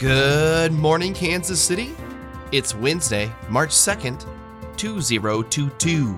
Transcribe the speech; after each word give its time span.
Good 0.00 0.72
morning, 0.72 1.12
Kansas 1.12 1.60
City. 1.60 1.94
It's 2.52 2.74
Wednesday, 2.74 3.30
March 3.50 3.68
2nd, 3.68 4.24
2022. 4.78 6.16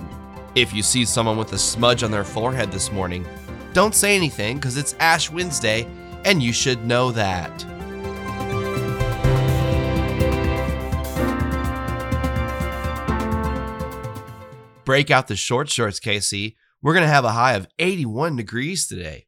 If 0.54 0.72
you 0.72 0.84
see 0.84 1.04
someone 1.04 1.36
with 1.36 1.52
a 1.52 1.58
smudge 1.58 2.04
on 2.04 2.12
their 2.12 2.22
forehead 2.22 2.70
this 2.70 2.92
morning, 2.92 3.26
don't 3.72 3.92
say 3.92 4.14
anything 4.14 4.58
because 4.58 4.76
it's 4.76 4.94
Ash 5.00 5.32
Wednesday 5.32 5.88
and 6.24 6.40
you 6.40 6.52
should 6.52 6.86
know 6.86 7.10
that. 7.10 7.50
Break 14.84 15.10
out 15.10 15.26
the 15.26 15.34
short 15.34 15.68
shorts, 15.68 15.98
KC. 15.98 16.54
We're 16.82 16.94
going 16.94 17.02
to 17.02 17.12
have 17.12 17.24
a 17.24 17.32
high 17.32 17.54
of 17.54 17.66
81 17.80 18.36
degrees 18.36 18.86
today. 18.86 19.26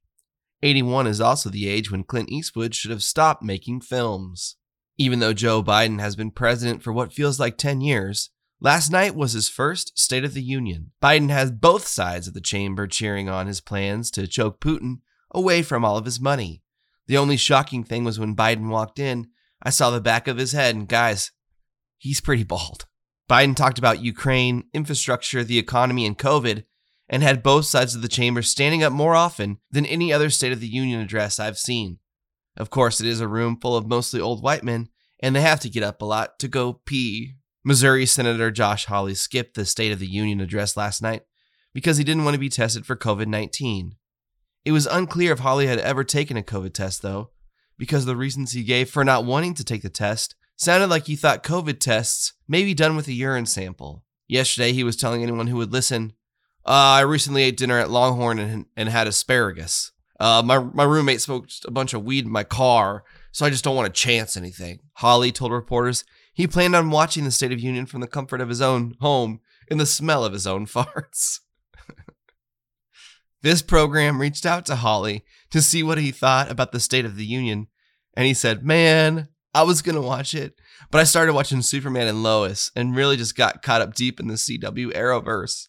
81 0.64 1.06
is 1.06 1.20
also 1.20 1.50
the 1.50 1.68
age 1.68 1.90
when 1.90 2.04
Clint 2.04 2.30
Eastwood 2.30 2.74
should 2.74 2.90
have 2.90 3.02
stopped 3.02 3.42
making 3.42 3.82
films. 3.82 4.56
Even 4.96 5.18
though 5.18 5.34
Joe 5.34 5.62
Biden 5.62 6.00
has 6.00 6.16
been 6.16 6.30
president 6.30 6.82
for 6.82 6.90
what 6.90 7.12
feels 7.12 7.38
like 7.38 7.58
10 7.58 7.82
years, 7.82 8.30
last 8.60 8.90
night 8.90 9.14
was 9.14 9.34
his 9.34 9.50
first 9.50 9.98
State 9.98 10.24
of 10.24 10.32
the 10.32 10.42
Union. 10.42 10.92
Biden 11.02 11.28
has 11.28 11.50
both 11.50 11.86
sides 11.86 12.26
of 12.26 12.32
the 12.32 12.40
chamber 12.40 12.86
cheering 12.86 13.28
on 13.28 13.46
his 13.46 13.60
plans 13.60 14.10
to 14.12 14.26
choke 14.26 14.58
Putin 14.58 15.00
away 15.32 15.62
from 15.62 15.84
all 15.84 15.98
of 15.98 16.06
his 16.06 16.18
money. 16.18 16.62
The 17.08 17.18
only 17.18 17.36
shocking 17.36 17.84
thing 17.84 18.02
was 18.02 18.18
when 18.18 18.34
Biden 18.34 18.70
walked 18.70 18.98
in, 18.98 19.26
I 19.62 19.68
saw 19.68 19.90
the 19.90 20.00
back 20.00 20.28
of 20.28 20.38
his 20.38 20.52
head, 20.52 20.74
and 20.74 20.88
guys, 20.88 21.30
he's 21.98 22.22
pretty 22.22 22.44
bald. 22.44 22.86
Biden 23.28 23.54
talked 23.54 23.78
about 23.78 24.02
Ukraine, 24.02 24.64
infrastructure, 24.72 25.44
the 25.44 25.58
economy, 25.58 26.06
and 26.06 26.16
COVID, 26.16 26.64
and 27.08 27.22
had 27.22 27.42
both 27.42 27.66
sides 27.66 27.94
of 27.94 28.02
the 28.02 28.08
chamber 28.08 28.42
standing 28.42 28.82
up 28.82 28.92
more 28.92 29.14
often 29.14 29.58
than 29.70 29.86
any 29.86 30.12
other 30.12 30.30
State 30.30 30.52
of 30.52 30.60
the 30.60 30.66
Union 30.66 31.00
address 31.00 31.38
I've 31.38 31.58
seen. 31.58 31.98
Of 32.56 32.70
course, 32.70 33.00
it 33.00 33.06
is 33.06 33.20
a 33.20 33.28
room 33.28 33.58
full 33.60 33.76
of 33.76 33.86
mostly 33.86 34.20
old 34.20 34.42
white 34.42 34.64
men, 34.64 34.88
and 35.20 35.34
they 35.34 35.40
have 35.40 35.60
to 35.60 35.70
get 35.70 35.82
up 35.82 36.00
a 36.00 36.06
lot 36.06 36.38
to 36.38 36.48
go 36.48 36.80
pee. 36.86 37.34
Missouri 37.64 38.06
Senator 38.06 38.50
Josh 38.50 38.86
Hawley 38.86 39.14
skipped 39.14 39.54
the 39.54 39.64
State 39.64 39.92
of 39.92 39.98
the 39.98 40.06
Union 40.06 40.40
address 40.40 40.76
last 40.76 41.02
night 41.02 41.22
because 41.72 41.96
he 41.96 42.04
didn't 42.04 42.24
want 42.24 42.34
to 42.34 42.40
be 42.40 42.48
tested 42.48 42.86
for 42.86 42.96
COVID 42.96 43.26
19. 43.26 43.96
It 44.64 44.72
was 44.72 44.86
unclear 44.86 45.32
if 45.32 45.40
Hawley 45.40 45.66
had 45.66 45.78
ever 45.78 46.04
taken 46.04 46.36
a 46.36 46.42
COVID 46.42 46.72
test, 46.72 47.02
though, 47.02 47.30
because 47.76 48.04
the 48.06 48.16
reasons 48.16 48.52
he 48.52 48.64
gave 48.64 48.88
for 48.88 49.04
not 49.04 49.24
wanting 49.24 49.54
to 49.54 49.64
take 49.64 49.82
the 49.82 49.90
test 49.90 50.34
sounded 50.56 50.88
like 50.88 51.06
he 51.06 51.16
thought 51.16 51.42
COVID 51.42 51.80
tests 51.80 52.32
may 52.48 52.64
be 52.64 52.72
done 52.72 52.96
with 52.96 53.08
a 53.08 53.12
urine 53.12 53.46
sample. 53.46 54.04
Yesterday, 54.26 54.72
he 54.72 54.84
was 54.84 54.96
telling 54.96 55.22
anyone 55.22 55.48
who 55.48 55.56
would 55.56 55.72
listen, 55.72 56.14
uh, 56.66 56.98
I 56.98 57.00
recently 57.00 57.42
ate 57.42 57.56
dinner 57.56 57.78
at 57.78 57.90
Longhorn 57.90 58.38
and, 58.38 58.66
and 58.76 58.88
had 58.88 59.06
asparagus. 59.06 59.92
Uh, 60.18 60.42
my, 60.44 60.58
my 60.58 60.84
roommate 60.84 61.20
smoked 61.20 61.64
a 61.66 61.70
bunch 61.70 61.92
of 61.92 62.04
weed 62.04 62.24
in 62.24 62.30
my 62.30 62.44
car, 62.44 63.04
so 63.32 63.44
I 63.44 63.50
just 63.50 63.64
don't 63.64 63.76
want 63.76 63.92
to 63.92 64.00
chance 64.00 64.36
anything. 64.36 64.78
Hawley 64.94 65.32
told 65.32 65.52
reporters 65.52 66.04
he 66.32 66.46
planned 66.46 66.74
on 66.74 66.90
watching 66.90 67.24
the 67.24 67.30
State 67.30 67.52
of 67.52 67.60
Union 67.60 67.86
from 67.86 68.00
the 68.00 68.06
comfort 68.06 68.40
of 68.40 68.48
his 68.48 68.60
own 68.60 68.96
home 69.00 69.40
in 69.68 69.78
the 69.78 69.86
smell 69.86 70.24
of 70.24 70.32
his 70.32 70.46
own 70.46 70.66
farts. 70.66 71.40
this 73.42 73.62
program 73.62 74.20
reached 74.20 74.46
out 74.46 74.64
to 74.66 74.76
Hawley 74.76 75.24
to 75.50 75.60
see 75.60 75.82
what 75.82 75.98
he 75.98 76.10
thought 76.10 76.50
about 76.50 76.72
the 76.72 76.80
State 76.80 77.04
of 77.04 77.16
the 77.16 77.26
Union, 77.26 77.68
and 78.16 78.26
he 78.26 78.34
said, 78.34 78.64
Man, 78.64 79.28
I 79.54 79.62
was 79.62 79.82
to 79.82 80.00
watch 80.00 80.34
it, 80.34 80.54
but 80.90 81.00
I 81.00 81.04
started 81.04 81.34
watching 81.34 81.62
Superman 81.62 82.08
and 82.08 82.22
Lois 82.22 82.72
and 82.74 82.96
really 82.96 83.16
just 83.16 83.36
got 83.36 83.62
caught 83.62 83.80
up 83.80 83.94
deep 83.94 84.18
in 84.18 84.26
the 84.26 84.34
CW 84.34 84.92
Arrowverse. 84.92 85.68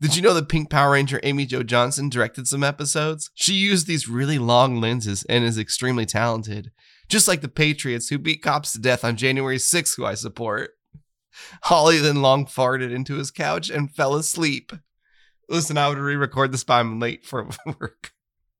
Did 0.00 0.16
you 0.16 0.22
know 0.22 0.34
that 0.34 0.48
Pink 0.48 0.70
Power 0.70 0.92
Ranger 0.92 1.20
Amy 1.22 1.46
Jo 1.46 1.62
Johnson 1.62 2.08
directed 2.08 2.48
some 2.48 2.64
episodes? 2.64 3.30
She 3.34 3.54
used 3.54 3.86
these 3.86 4.08
really 4.08 4.38
long 4.38 4.80
lenses 4.80 5.24
and 5.28 5.44
is 5.44 5.58
extremely 5.58 6.04
talented, 6.04 6.72
just 7.08 7.28
like 7.28 7.40
the 7.40 7.48
Patriots 7.48 8.08
who 8.08 8.18
beat 8.18 8.42
cops 8.42 8.72
to 8.72 8.80
death 8.80 9.04
on 9.04 9.16
January 9.16 9.56
6th, 9.56 9.96
who 9.96 10.04
I 10.04 10.14
support. 10.14 10.72
Hawley 11.62 11.98
then 11.98 12.22
long 12.22 12.44
farted 12.44 12.92
into 12.92 13.14
his 13.14 13.30
couch 13.30 13.70
and 13.70 13.90
fell 13.90 14.14
asleep. 14.14 14.72
Listen, 15.48 15.78
I 15.78 15.88
would 15.88 15.98
re 15.98 16.16
record 16.16 16.52
this, 16.52 16.64
but 16.64 16.74
I'm 16.74 17.00
late 17.00 17.24
for 17.24 17.48
work. 17.66 18.12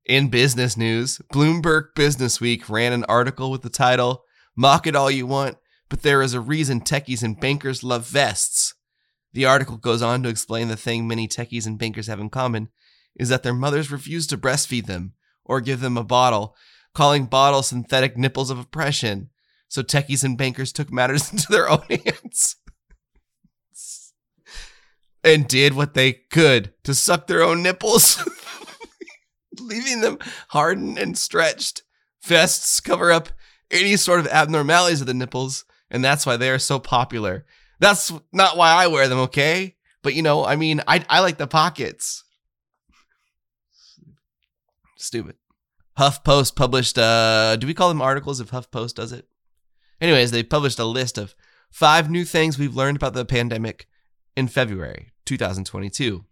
In 0.07 0.29
business 0.29 0.77
news, 0.77 1.21
Bloomberg 1.33 1.95
Business 1.95 2.41
Week 2.41 2.69
ran 2.71 2.93
an 2.93 3.05
article 3.05 3.51
with 3.51 3.63
the 3.63 3.71
title 3.71 4.25
Mock 4.57 4.87
It 4.87 4.95
All 4.95 5.11
You 5.11 5.27
Want, 5.27 5.57
but 5.89 6.03
there 6.03 6.23
is 6.23 6.33
a 6.33 6.41
reason 6.41 6.81
techies 6.81 7.23
and 7.23 7.39
bankers 7.39 7.83
love 7.83 8.07
vests. 8.07 8.64
The 9.35 9.45
article 9.45 9.77
goes 9.77 10.01
on 10.01 10.23
to 10.23 10.29
explain 10.29 10.69
the 10.69 10.77
thing 10.77 11.07
many 11.07 11.27
techies 11.27 11.67
and 11.67 11.77
bankers 11.77 12.07
have 12.07 12.21
in 12.21 12.31
common 12.31 12.69
is 13.17 13.29
that 13.29 13.43
their 13.43 13.53
mothers 13.53 13.91
refuse 13.91 14.29
to 14.29 14.39
breastfeed 14.39 14.87
them 14.87 15.15
or 15.45 15.61
give 15.61 15.81
them 15.81 15.99
a 15.99 16.05
bottle, 16.05 16.55
calling 16.95 17.27
bottles 17.27 17.69
synthetic 17.69 18.17
nipples 18.17 18.49
of 18.49 18.61
oppression. 18.61 19.31
So 19.69 19.83
techies 19.83 20.23
and 20.23 20.39
bankers 20.39 20.73
took 20.73 20.93
matters 20.93 21.31
into 21.33 21.49
their 21.51 21.69
own 21.69 21.83
hands 21.89 22.57
and 25.25 25.49
did 25.49 25.75
what 25.75 25.95
they 25.95 26.13
could 26.13 26.73
to 26.85 26.95
suck 26.95 27.27
their 27.27 27.43
own 27.43 27.61
nipples, 27.61 28.25
leaving 29.61 30.01
them 30.01 30.19
hardened 30.51 30.97
and 30.97 31.19
stretched. 31.19 31.83
Vests 32.23 32.79
cover 32.79 33.11
up 33.11 33.31
any 33.69 33.97
sort 33.97 34.21
of 34.21 34.29
abnormalities 34.29 35.01
of 35.01 35.09
the 35.09 35.15
nipples, 35.15 35.65
and 35.91 36.05
that's 36.05 36.25
why 36.25 36.37
they 36.37 36.51
are 36.51 36.59
so 36.59 36.79
popular. 36.79 37.45
That's 37.81 38.13
not 38.33 38.57
why 38.57 38.71
I 38.73 38.87
wear 38.87 39.09
them, 39.09 39.19
okay? 39.21 39.77
But 40.03 40.15
you 40.15 40.23
know, 40.23 40.45
I 40.45 40.57
mean, 40.57 40.83
I 40.87 41.05
I 41.09 41.21
like 41.21 41.39
the 41.39 41.47
pockets. 41.47 42.25
Stupid. 44.97 45.37
HuffPost 45.99 46.57
published 46.57 46.99
uh 46.99 47.57
do 47.57 47.67
we 47.67 47.75
call 47.75 47.89
them 47.89 48.03
articles 48.03 48.41
if 48.41 48.51
HuffPost 48.51 48.95
does 48.95 49.13
it? 49.13 49.27
Anyways, 50.01 50.31
they 50.31 50.43
published 50.43 50.79
a 50.79 50.85
list 50.85 51.19
of 51.19 51.35
five 51.71 52.11
new 52.11 52.25
things 52.25 52.59
we've 52.59 52.77
learned 52.77 52.97
about 52.97 53.15
the 53.15 53.25
pandemic 53.25 53.87
in 54.37 54.49
February 54.49 55.13
2022. 55.25 56.25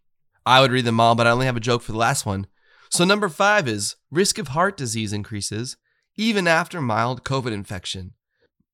I 0.44 0.60
would 0.60 0.72
read 0.72 0.84
them 0.84 1.00
all, 1.00 1.14
but 1.14 1.26
I 1.26 1.30
only 1.30 1.46
have 1.46 1.56
a 1.56 1.60
joke 1.60 1.82
for 1.82 1.92
the 1.92 1.98
last 1.98 2.26
one. 2.26 2.46
So 2.90 3.04
number 3.04 3.28
5 3.28 3.68
is 3.68 3.96
risk 4.10 4.38
of 4.38 4.48
heart 4.48 4.76
disease 4.76 5.12
increases 5.12 5.76
even 6.16 6.46
after 6.46 6.80
mild 6.80 7.24
COVID 7.24 7.52
infection. 7.52 8.12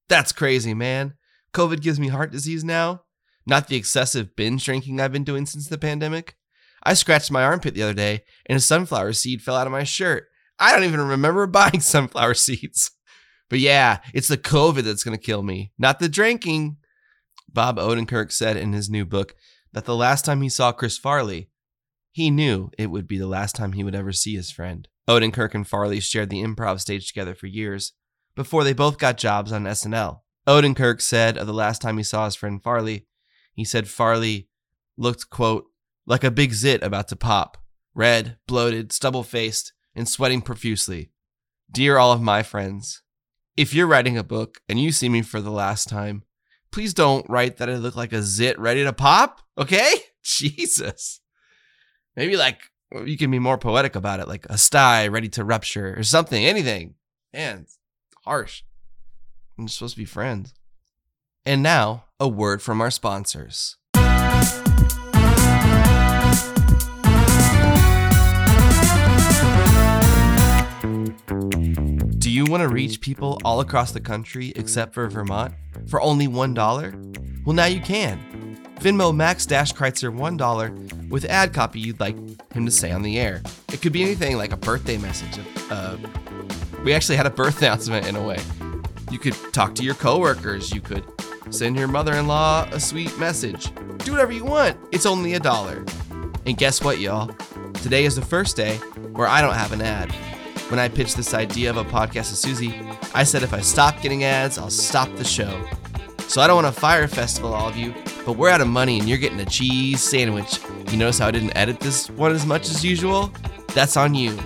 That's 0.09 0.33
crazy, 0.33 0.75
man. 0.75 1.15
COVID 1.53 1.81
gives 1.81 1.99
me 1.99 2.09
heart 2.09 2.33
disease 2.33 2.65
now, 2.65 3.03
not 3.47 3.69
the 3.69 3.77
excessive 3.77 4.37
binge 4.37 4.65
drinking 4.65 5.01
I've 5.01 5.13
been 5.13 5.25
doing 5.25 5.47
since 5.47 5.69
the 5.69 5.79
pandemic. 5.79 6.37
I 6.83 6.95
scratched 6.95 7.31
my 7.31 7.43
armpit 7.43 7.75
the 7.75 7.83
other 7.83 7.95
day 7.95 8.23
and 8.47 8.57
a 8.57 8.61
sunflower 8.61 9.15
seed 9.15 9.43
fell 9.43 9.57
out 9.57 9.67
of 9.67 9.73
my 9.73 9.85
shirt. 9.85 10.29
I 10.59 10.73
don't 10.73 10.85
even 10.85 11.01
remember 11.01 11.47
buying 11.49 11.81
sunflower 11.81 12.35
seeds. 12.35 12.91
But 13.49 13.61
yeah, 13.61 13.99
it's 14.13 14.29
the 14.29 14.37
COVID 14.37 14.83
that's 14.83 15.05
going 15.05 15.17
to 15.17 15.25
kill 15.25 15.43
me, 15.43 15.73
not 15.79 15.99
the 15.99 16.09
drinking. 16.09 16.77
Bob 17.51 17.79
Odenkirk 17.79 18.31
said 18.31 18.57
in 18.57 18.75
his 18.75 18.91
new 18.91 19.07
book 19.07 19.35
that 19.73 19.87
the 19.87 19.97
last 19.97 20.25
time 20.25 20.43
he 20.43 20.51
saw 20.51 20.71
Chris 20.71 20.99
Farley, 20.99 21.49
he 22.13 22.31
knew 22.31 22.71
it 22.77 22.89
would 22.89 23.09
be 23.09 23.17
the 23.17 23.27
last 23.27 23.57
time 23.57 23.73
he 23.73 23.85
would 23.85 23.95
ever 23.95 24.13
see 24.13 24.35
his 24.35 24.51
friend. 24.51 24.87
Odenkirk 25.09 25.55
and 25.55 25.67
Farley 25.67 26.01
shared 26.01 26.29
the 26.29 26.43
improv 26.43 26.81
stage 26.81 27.09
together 27.09 27.35
for 27.35 27.47
years 27.47 27.93
before 28.35 28.65
they 28.65 28.75
both 28.75 28.99
got 28.99 29.17
jobs 29.17 29.51
on 29.51 29.65
SNL. 29.65 30.21
Odenkirk 30.49 31.03
said 31.03 31.37
of 31.37 31.47
the 31.47 31.53
last 31.53 31.83
time 31.83 31.99
he 31.99 32.03
saw 32.03 32.25
his 32.25 32.35
friend 32.35 32.63
Farley, 32.63 33.07
he 33.53 33.65
said 33.65 33.87
Farley 33.87 34.49
looked, 34.97 35.29
quote, 35.29 35.67
like 36.07 36.25
a 36.25 36.31
big 36.31 36.55
zit 36.55 36.83
about 36.83 37.09
to 37.09 37.17
pop, 37.17 37.59
red, 37.95 38.39
bloated, 38.47 38.91
stubble 38.91 39.23
faced, 39.23 39.75
and 39.95 40.09
sweating 40.09 40.41
profusely. 40.41 41.11
Dear 41.71 41.99
all 41.99 42.13
of 42.13 42.23
my 42.23 42.43
friends, 42.43 43.03
if 43.59 43.75
you're 43.75 43.87
writing 43.87 44.17
a 44.17 44.25
book 44.25 44.63
and 44.71 44.81
you 44.81 44.91
see 44.91 45.11
me 45.11 45.21
for 45.21 45.43
the 45.43 45.51
last 45.51 45.87
time, 45.87 46.23
please 46.73 46.95
don't 46.95 47.29
write 47.29 47.59
that 47.59 47.69
I 47.69 47.75
look 47.75 47.95
like 47.95 48.15
a 48.15 48.23
zit 48.23 48.59
ready 48.59 48.85
to 48.85 48.93
pop, 48.95 49.43
okay? 49.59 49.93
Jesus. 50.23 51.21
Maybe 52.17 52.39
like 52.39 52.59
you 53.05 53.19
can 53.19 53.31
be 53.31 53.39
more 53.39 53.59
poetic 53.59 53.95
about 53.95 54.21
it, 54.21 54.29
like 54.29 54.47
a 54.49 54.57
sty 54.57 55.09
ready 55.09 55.29
to 55.31 55.45
rupture 55.45 55.95
or 55.99 56.03
something, 56.05 56.43
anything. 56.43 56.95
Man, 57.35 57.67
harsh. 58.25 58.63
I'm 59.59 59.67
supposed 59.67 59.95
to 59.95 60.01
be 60.01 60.05
friends. 60.05 60.55
And 61.45 61.63
now, 61.63 62.05
a 62.21 62.29
word 62.29 62.63
from 62.63 62.81
our 62.81 62.91
sponsors. 62.91 63.77
Do 72.19 72.31
you 72.31 72.45
want 72.45 72.63
to 72.63 72.69
reach 72.69 73.01
people 73.01 73.41
all 73.45 73.61
across 73.61 73.91
the 73.91 74.01
country 74.01 74.53
except 74.55 74.95
for 74.95 75.09
Vermont 75.09 75.55
for 75.89 76.01
only 76.01 76.29
$1? 76.29 77.45
Well, 77.45 77.55
now 77.55 77.65
you 77.65 77.81
can. 77.81 78.57
Venmo 78.77 79.15
Max 79.15 79.45
Dash 79.45 79.73
Kreitzer 79.73 80.15
$1 80.15 81.09
with 81.09 81.25
ad 81.25 81.53
copy 81.53 81.81
you'd 81.81 81.99
like 81.99 82.17
him 82.53 82.65
to 82.65 82.71
say 82.71 82.93
on 82.93 83.03
the 83.03 83.19
air. 83.19 83.43
It 83.73 83.83
could 83.83 83.93
be 83.93 84.03
anything 84.03 84.37
like 84.37 84.53
a 84.53 84.57
birthday 84.57 84.99
message. 84.99 85.41
Uh, 85.69 85.97
we 86.85 86.95
actually 86.95 87.17
had 87.17 87.27
a 87.27 87.31
birth 87.31 87.59
announcement 87.63 88.07
in 88.07 88.15
a 88.15 88.23
way. 88.23 88.39
You 89.11 89.19
could 89.19 89.35
talk 89.53 89.75
to 89.77 89.83
your 89.83 89.95
coworkers. 89.95 90.73
You 90.73 90.81
could 90.81 91.05
send 91.51 91.79
your 91.79 91.89
mother 91.89 92.15
in 92.15 92.27
law 92.27 92.69
a 92.73 92.81
sweet 92.81 93.17
message. 93.19 93.73
Do 93.99 94.13
whatever 94.13 94.33
you 94.33 94.45
want. 94.45 94.77
It's 94.93 95.07
only 95.07 95.35
a 95.35 95.41
dollar. 95.41 95.85
And 96.47 96.57
guess 96.57 96.83
what, 96.83 96.99
y'all? 96.99 97.35
Today 97.75 98.05
is 98.05 98.17
the 98.17 98.23
first 98.23 98.57
day 98.57 98.77
where 99.13 99.27
I 99.27 99.41
don't 99.41 99.55
have 99.55 99.73
an 99.73 99.81
ad. 99.81 100.13
When 100.71 100.79
I 100.79 100.89
pitched 100.89 101.17
this 101.17 101.33
idea 101.33 101.71
of 101.71 101.79
a 101.79 101.85
podcast 101.85 102.29
to 102.29 102.37
Susie, 102.37 102.75
I 103.15 103.25
said 103.25 103.43
if 103.43 103.55
I 103.55 103.61
stop 103.61 104.01
getting 104.03 104.25
ads, 104.25 104.59
I'll 104.59 104.69
stop 104.69 105.09
the 105.17 105.25
show. 105.25 105.65
So 106.27 106.43
I 106.43 106.47
don't 106.47 106.63
want 106.63 106.75
to 106.75 106.79
Fyre 106.79 107.09
Festival 107.09 107.55
all 107.55 107.69
of 107.69 107.77
you, 107.77 107.95
but 108.27 108.33
we're 108.33 108.51
out 108.51 108.61
of 108.61 108.69
money 108.69 108.99
and 108.99 109.09
you're 109.09 109.17
getting 109.17 109.41
a 109.41 109.47
cheese 109.47 110.03
sandwich. 110.03 110.59
You 110.91 110.99
notice 110.99 111.19
how 111.19 111.29
I 111.29 111.31
didn't 111.31 111.57
edit 111.57 111.81
this 111.81 112.11
one 112.11 112.33
as 112.33 112.45
much 112.45 112.69
as 112.69 112.85
usual? 112.85 113.33
That's 113.75 113.97
on 113.97 114.15
you. 114.15 114.39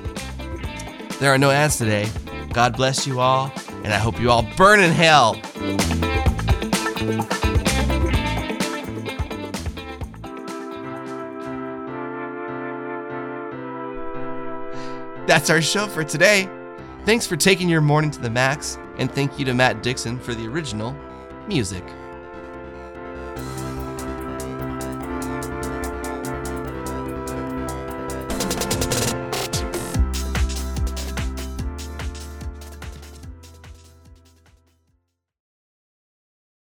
There 1.18 1.32
are 1.32 1.38
no 1.38 1.50
ads 1.50 1.78
today. 1.78 2.08
God 2.52 2.76
bless 2.76 3.06
you 3.06 3.18
all, 3.18 3.52
and 3.84 3.92
I 3.92 3.98
hope 3.98 4.20
you 4.20 4.30
all 4.30 4.46
burn 4.56 4.80
in 4.80 4.92
hell. 4.92 5.34
That's 15.26 15.50
our 15.50 15.62
show 15.62 15.86
for 15.86 16.04
today. 16.04 16.48
Thanks 17.04 17.26
for 17.26 17.36
taking 17.36 17.68
your 17.68 17.80
morning 17.80 18.10
to 18.10 18.20
the 18.20 18.30
max, 18.30 18.78
and 18.98 19.10
thank 19.10 19.38
you 19.38 19.44
to 19.46 19.54
Matt 19.54 19.82
Dixon 19.82 20.18
for 20.18 20.34
the 20.34 20.46
original 20.46 20.94
music. 21.48 21.84